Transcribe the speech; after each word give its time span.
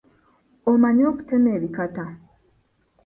Omanyi 0.71 1.03
okutema 1.11 1.49
ebikata? 1.57 2.05